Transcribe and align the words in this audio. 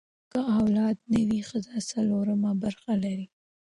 که 0.31 0.39
اولاد 0.57 0.97
نه 1.11 1.21
وي، 1.29 1.39
ښځه 1.49 1.75
څلورمه 1.91 2.51
برخه 2.63 2.91
لري. 3.03 3.27